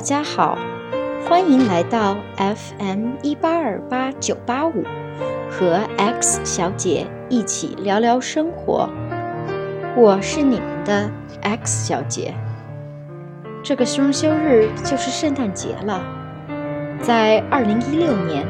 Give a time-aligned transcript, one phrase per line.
[0.00, 0.56] 大家好，
[1.28, 4.82] 欢迎来到 FM 一八二八九八五，
[5.50, 8.88] 和 X 小姐一起聊聊生活。
[9.94, 11.10] 我是你们的
[11.42, 12.32] X 小姐。
[13.62, 16.02] 这个双休日就是圣诞节了，
[17.02, 18.46] 在二零一六年，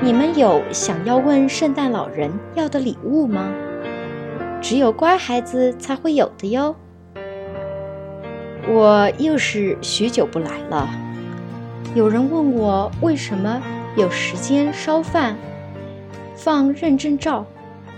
[0.00, 3.52] 你们有想要问圣诞老人要的礼物吗？
[4.62, 6.76] 只有乖孩子才会有的哟。
[8.66, 10.88] 我又是许久不来了。
[11.94, 13.62] 有人问我为什么
[13.94, 15.36] 有时间烧饭、
[16.34, 17.44] 放认证照，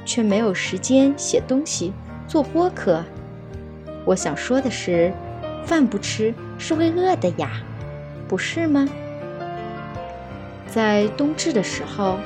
[0.04, 1.92] 却没有时间写东西、
[2.26, 3.04] 做播客。
[4.04, 5.12] 我想说的是，
[5.64, 7.50] 饭不吃是会饿的呀，
[8.26, 8.88] 不是吗？
[10.66, 12.18] 在冬至的时候，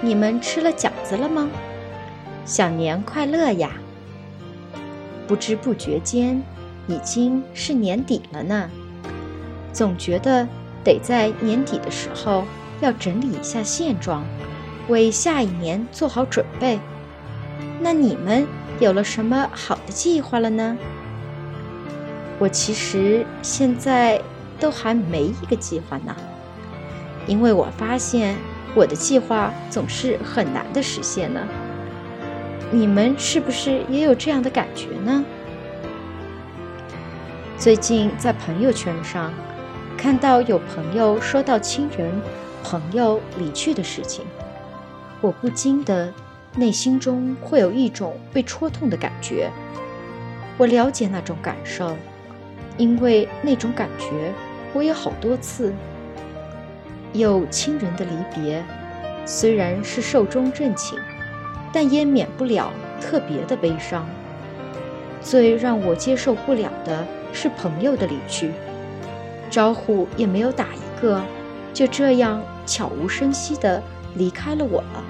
[0.00, 1.48] 你们吃了饺子了吗？
[2.44, 3.72] 小年快乐呀！
[5.26, 6.40] 不知不觉间。
[6.88, 8.68] 已经是年底了呢，
[9.72, 10.48] 总觉得
[10.82, 12.44] 得在年底的时候
[12.80, 14.24] 要整理一下现状，
[14.88, 16.80] 为下一年做好准备。
[17.80, 18.46] 那你们
[18.80, 20.76] 有了什么好的计划了呢？
[22.38, 24.20] 我其实现在
[24.58, 26.16] 都还没一个计划呢，
[27.26, 28.36] 因为我发现
[28.74, 31.40] 我的计划总是很难的实现呢。
[32.70, 35.24] 你们是不是也有这样的感觉呢？
[37.58, 39.34] 最近在朋友圈上
[39.96, 42.08] 看到有朋友说到亲人、
[42.62, 44.24] 朋友离去的事情，
[45.20, 46.14] 我不禁的
[46.54, 49.50] 内心中会有一种被戳痛的感觉。
[50.56, 51.96] 我了解那种感受，
[52.76, 54.32] 因为那种感觉
[54.72, 55.74] 我有好多次。
[57.12, 58.62] 有亲人的离别，
[59.26, 60.96] 虽然是寿终正寝，
[61.72, 64.06] 但也免不了特别的悲伤。
[65.20, 67.04] 最让我接受不了的。
[67.32, 68.52] 是朋友的离去，
[69.50, 71.22] 招呼也没有打一个，
[71.72, 73.82] 就这样悄无声息地
[74.14, 75.04] 离开了我了。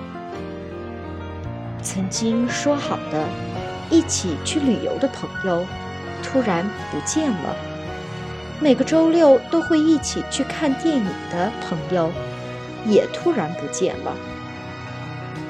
[1.82, 3.24] 曾经说好的
[3.88, 5.64] 一起去旅游的朋友，
[6.22, 7.54] 突然不见了；
[8.60, 12.10] 每个周六都会一起去看电影的朋友，
[12.84, 14.14] 也突然不见了。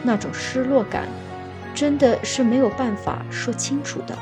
[0.02, 1.08] 那种失落感，
[1.74, 4.16] 真的是没有办法说清楚的。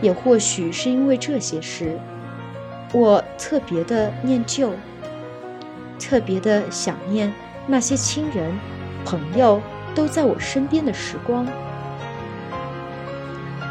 [0.00, 1.98] 也或许是因为这些事，
[2.92, 4.72] 我特别的念旧，
[5.98, 7.32] 特别的想念
[7.66, 8.58] 那些亲人、
[9.04, 9.60] 朋友
[9.94, 11.46] 都在我身边的时光。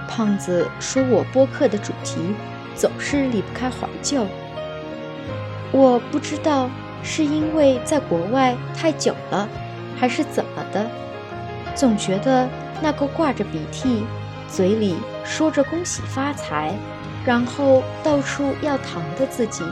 [0.07, 2.19] 胖子说我播客的主题
[2.75, 4.25] 总是离不开怀旧，
[5.71, 6.69] 我不知道
[7.03, 9.47] 是因为在国外太久了，
[9.97, 10.89] 还是怎么的，
[11.75, 12.47] 总觉得
[12.81, 14.03] 那个挂着鼻涕。
[14.47, 16.73] 嘴里说着恭喜发财，
[17.25, 19.63] 然后到处要糖的自己，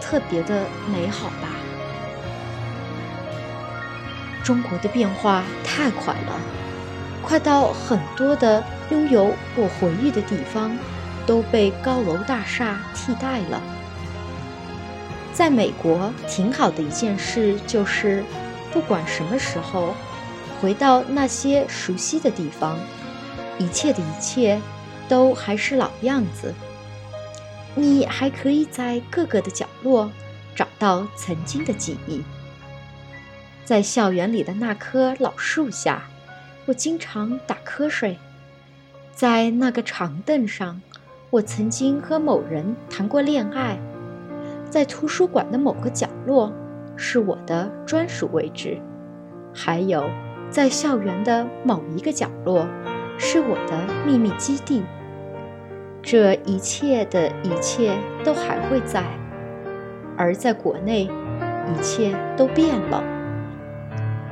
[0.00, 1.48] 特别的美好吧。
[4.44, 6.40] 中国的变化太快了，
[7.22, 10.74] 快到很多的拥有我回忆的地方
[11.26, 13.60] 都被高楼大厦替代了。
[15.32, 18.24] 在美国，挺好的一件事就是，
[18.72, 19.94] 不管什么时候，
[20.60, 22.78] 回到那些熟悉的地方。
[23.58, 24.58] 一切的一切，
[25.10, 26.54] 都还是老样子。
[27.74, 30.10] 你还可以在各个的角落
[30.54, 32.22] 找到曾经的记忆。
[33.64, 36.04] 在校园里的那棵老树下，
[36.64, 38.16] 我经常打瞌睡。
[39.12, 40.80] 在那个长凳上，
[41.30, 43.78] 我曾经和某人谈过恋爱。
[44.70, 46.52] 在图书馆的某个角落，
[46.96, 48.80] 是我的专属位置。
[49.52, 50.08] 还有，
[50.50, 52.64] 在校园的某一个角落。
[53.22, 54.82] 是我的秘密基地。
[56.02, 59.04] 这一切的一切都还会在，
[60.16, 63.04] 而在国内，一切都变了，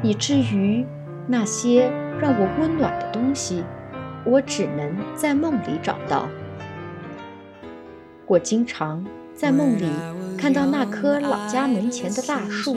[0.02, 0.84] 以至于
[1.26, 3.62] 那些让我温暖的东西，
[4.24, 6.26] 我只能在梦里找到。
[8.26, 9.88] 我经常在梦里
[10.36, 12.76] 看到那棵老家门前的大树，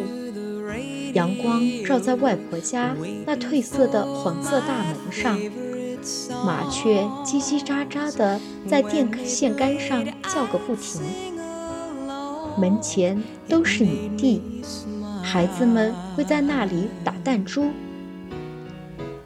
[1.14, 2.96] 阳光照在外婆家
[3.26, 5.38] 那褪色的黄色大门上。
[6.46, 11.02] 麻雀叽叽喳喳地在电线杆上叫个不停，
[12.58, 14.42] 门前都是泥地，
[15.22, 17.66] 孩子们会在那里打弹珠。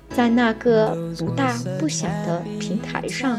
[0.09, 3.37] 在那个不大不小的平台上，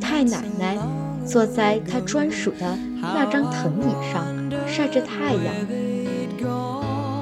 [0.00, 0.76] 太奶奶
[1.24, 4.26] 坐在她专属的那张藤椅上
[4.66, 5.54] 晒着太阳。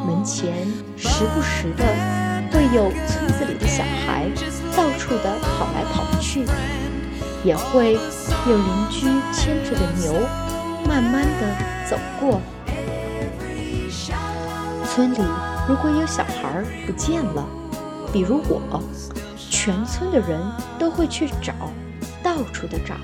[0.07, 0.67] 门前
[0.97, 1.85] 时不时的
[2.51, 4.29] 会有村子里的小孩。
[4.76, 6.44] 到处的跑来跑去，
[7.44, 10.12] 也会有邻居牵着的牛，
[10.87, 11.56] 慢慢的
[11.88, 12.41] 走过。
[14.85, 15.19] 村里
[15.69, 17.47] 如果有小孩不见了，
[18.12, 18.82] 比如我，
[19.50, 20.41] 全村的人
[20.79, 21.53] 都会去找，
[22.23, 22.94] 到处的找。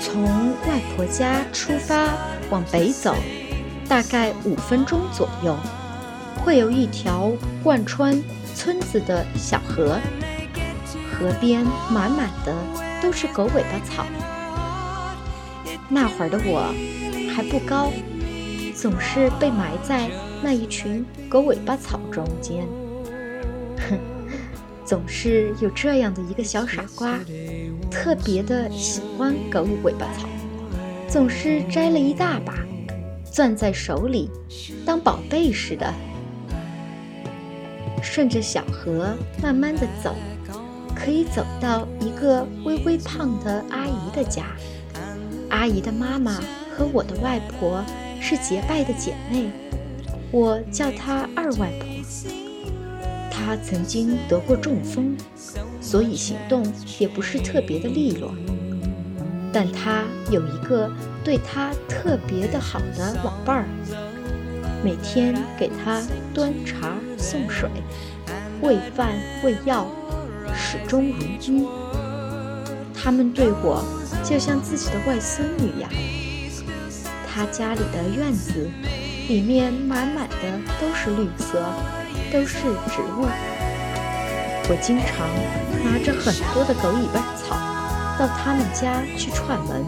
[0.00, 2.08] 从外婆家出发
[2.50, 3.14] 往北走，
[3.88, 5.56] 大概五分钟左右，
[6.44, 8.22] 会有一条贯穿
[8.54, 9.98] 村子的小河，
[11.12, 12.54] 河边满满的
[13.00, 14.04] 都是狗尾巴草。
[15.88, 16.74] 那会儿的我
[17.34, 17.92] 还不高，
[18.74, 20.10] 总是被埋在
[20.42, 22.66] 那一群狗尾巴草中间。
[23.88, 23.98] 哼。
[24.84, 27.18] 总是有这样的一个小傻瓜，
[27.88, 30.28] 特别的喜欢狗尾巴草，
[31.08, 32.52] 总是摘了一大把，
[33.24, 34.28] 攥在手里，
[34.84, 35.94] 当宝贝似的。
[38.02, 40.14] 顺着小河慢慢的走，
[40.94, 44.46] 可以走到一个微微胖的阿姨的家。
[45.48, 46.40] 阿姨的妈妈
[46.76, 47.82] 和我的外婆
[48.20, 49.50] 是结拜的姐妹，
[50.30, 51.88] 我叫她二外婆。
[53.30, 55.16] 她曾经得过中风，
[55.80, 56.64] 所以行动
[56.98, 58.34] 也不是特别的利落。
[59.52, 60.90] 但她有一个
[61.22, 63.64] 对她特别的好的老伴儿，
[64.82, 66.02] 每天给他
[66.34, 67.68] 端茶送水、
[68.60, 69.12] 喂饭
[69.44, 69.86] 喂药，
[70.54, 71.66] 始终如一。
[72.94, 73.84] 他们对我
[74.24, 75.88] 就像自己的外孙女呀。
[77.26, 78.68] 他家里的院子
[79.28, 80.36] 里面满满的
[80.80, 81.62] 都是绿色。
[82.32, 83.26] 都是植物。
[84.70, 85.28] 我经常
[85.84, 87.54] 拿着很多的狗尾巴草
[88.18, 89.84] 到他们家去串门，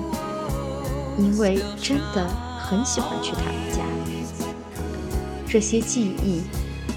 [1.17, 2.29] 因为真的
[2.61, 3.81] 很喜欢去他们家。
[5.55, 6.43] 这些记忆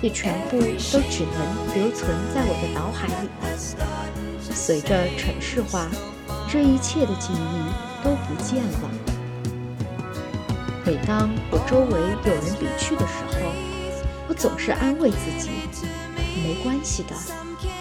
[0.02, 3.46] 也全部都只能留存在我的脑海里了。
[4.42, 5.88] 随着城市化，
[6.50, 8.90] 这一切的记忆都不见了。
[10.84, 13.54] 每当我周围有人离去的时候，
[14.28, 15.52] 我总是安慰自己，
[16.42, 17.14] 没关系的，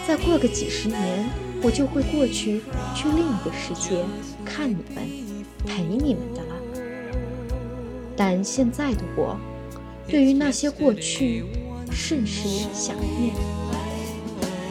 [0.07, 1.27] 再过个几十年，
[1.63, 2.61] 我就会过去，
[2.93, 4.05] 去另一个世界
[4.45, 5.09] 看你们，
[5.65, 6.53] 陪你们的了。
[8.15, 9.39] 但现在的我，
[10.07, 11.45] 对于那些过去，
[11.91, 13.35] 甚是想念，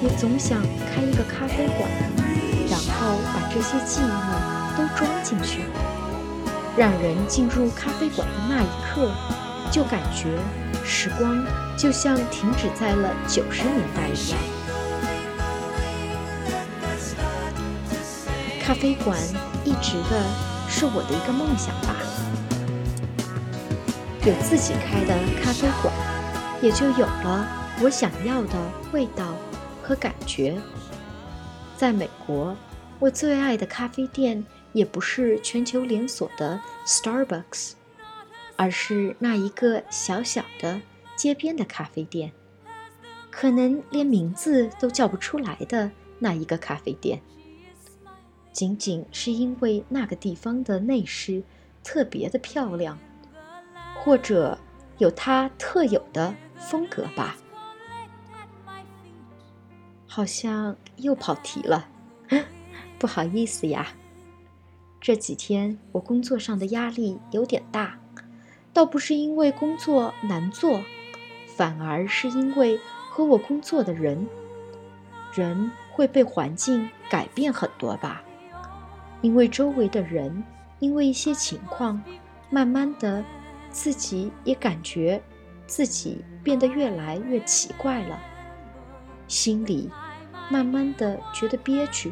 [0.03, 1.91] 也总想开一个咖啡馆，
[2.71, 5.61] 然后把这些记忆都装进去，
[6.77, 9.13] 让人进入咖啡馆的那一刻，
[9.71, 10.39] 就感觉。
[10.89, 11.45] 时光
[11.77, 14.39] 就像停止在了九十年代一样。
[18.63, 19.19] 咖啡馆
[19.65, 20.25] 一直的
[20.69, 21.97] 是我的一个梦想吧。
[24.27, 25.95] 有自己开的咖啡馆，
[26.61, 27.47] 也就有了
[27.81, 29.37] 我想要的味道
[29.81, 30.61] 和感觉。
[31.77, 32.57] 在美国，
[32.99, 37.75] 我最爱的咖啡店也不是全球连锁的 Starbucks。
[38.57, 40.81] 而是那一个小小的
[41.15, 42.33] 街边的咖啡店，
[43.31, 47.21] 可能连名字都叫不出来的那一个咖啡店，
[48.51, 51.45] 仅仅是因为那个地方的内饰
[51.85, 52.99] 特别的漂亮，
[54.07, 54.57] 或者
[54.99, 57.37] 有他特有的风格吧。
[60.07, 61.89] 好像又跑题了，
[63.01, 63.89] 不好意思呀。
[65.01, 67.99] 这几天我工作上的压力有点大。
[68.73, 70.81] 倒不是因为工作难做，
[71.57, 72.79] 反而是因为
[73.11, 74.29] 和我工作的人，
[75.35, 78.23] 人会被环境改变很多吧。
[79.21, 80.45] 因为周围的人，
[80.79, 82.01] 因为一些情况，
[82.51, 83.25] 慢慢的，
[83.77, 85.23] 自己也感觉
[85.67, 88.19] 自己变得越来越奇怪了，
[89.29, 89.91] 心里
[90.49, 92.11] 慢慢的觉得憋屈。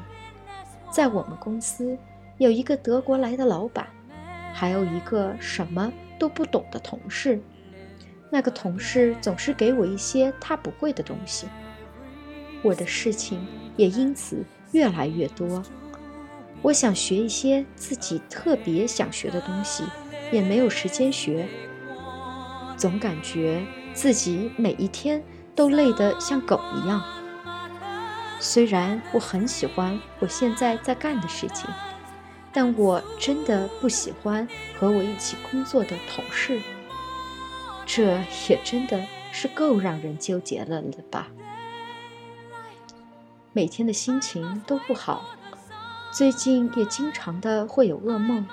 [0.90, 1.96] 在我们公司
[2.36, 3.88] 有一个德国来的老板，
[4.52, 5.90] 还有一个什么。
[6.16, 7.40] 都不懂的同事，
[8.30, 11.48] 那个同事总是给我一些他不会的东西，
[12.62, 13.44] 我的事情
[13.76, 15.60] 也因此越来越多。
[16.62, 19.82] 我想学一些自己特别想学的东西，
[20.34, 21.48] 也没有时间学，
[22.76, 25.22] 总感觉自己每一天
[25.54, 27.02] 都累得像狗一样。
[28.40, 31.68] 虽然我很喜欢我现在在干的事情。
[32.56, 34.46] 但我真的不喜欢
[34.78, 36.62] 和我一起工作的同事，
[37.84, 38.16] 这
[38.48, 41.26] 也真的是够让人纠结了了吧？
[43.52, 45.24] 每天的心情都不好，
[46.12, 48.46] 最近也经常的会有噩梦。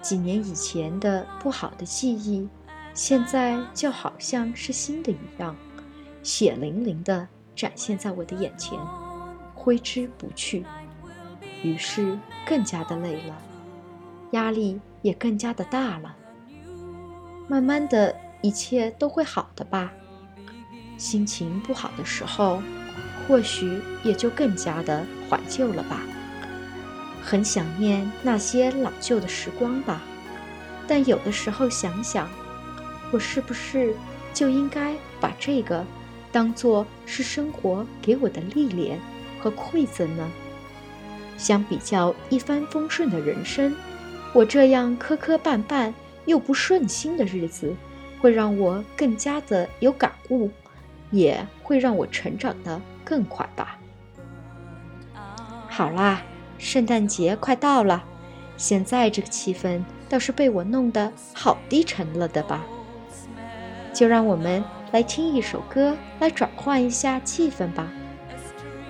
[0.00, 2.48] 几年以前的不好的记忆，
[2.94, 5.54] 现在就好像是新的一样，
[6.22, 8.78] 血淋淋的展现在我的眼前，
[9.54, 10.64] 挥之不去。
[11.62, 13.36] 于是更加的累了，
[14.30, 16.14] 压力也更加的大了。
[17.48, 19.92] 慢慢的一切都会好的吧。
[20.96, 22.62] 心情不好的时候，
[23.26, 26.00] 或许也就更加的怀旧了吧。
[27.28, 30.00] 很想念那些老旧的时光吧，
[30.86, 32.26] 但有的时候想想，
[33.10, 33.94] 我是不是
[34.32, 35.84] 就应该把这个
[36.32, 38.98] 当做是生活给我的历练
[39.38, 40.26] 和馈赠呢？
[41.36, 43.76] 相比较一帆风顺的人生，
[44.32, 45.92] 我这样磕磕绊绊
[46.24, 47.74] 又不顺心的日子，
[48.20, 50.50] 会让我更加的有感悟，
[51.10, 53.78] 也会让我成长的更快吧。
[55.68, 56.22] 好啦。
[56.58, 58.04] 圣诞节快到了，
[58.56, 62.64] 现在这个气氛倒是被我弄得好低沉了的吧？
[63.94, 64.62] 就让我们
[64.92, 67.88] 来听一首歌，来转换一下气氛吧。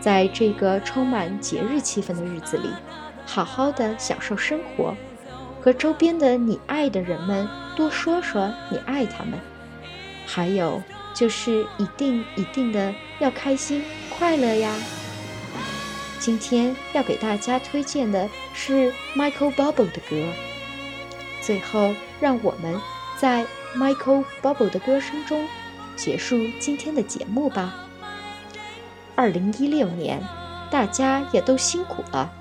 [0.01, 2.69] 在这个充满节日气氛的日子里，
[3.27, 4.95] 好好的享受生活，
[5.61, 7.47] 和周边的你爱的人们
[7.77, 9.39] 多说说你爱他们。
[10.25, 10.83] 还有
[11.15, 14.75] 就是一定一定的要开心快乐呀！
[16.19, 20.17] 今天要给大家推荐的是 Michael Bublé 的歌。
[21.41, 22.79] 最后，让我们
[23.17, 23.47] 在
[23.77, 25.47] Michael Bublé 的歌声中
[25.97, 27.89] 结束今天的节目吧。
[29.15, 30.23] 二零一六年，
[30.71, 32.33] 大家也都辛苦了，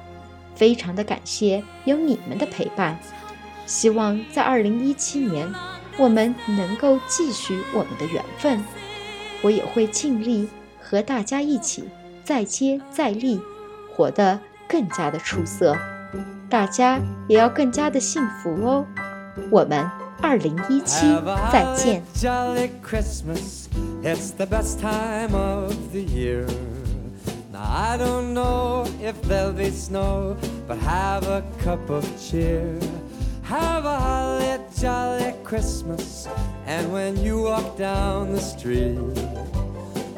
[0.55, 2.99] 非常的感谢有你们的陪伴。
[3.65, 5.53] 希望在二零一七年，
[5.97, 8.63] 我们能够继续我们的缘分。
[9.41, 10.49] 我也会尽力
[10.81, 11.83] 和大家一起
[12.23, 13.39] 再接再厉。
[13.97, 14.39] 活得
[14.69, 15.75] 更加的出色，
[16.47, 18.85] 大家也要更加的幸福哦。
[19.49, 19.89] 我们
[20.21, 21.07] 二零一七
[21.51, 22.03] 再见。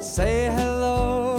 [0.01, 1.38] Say hello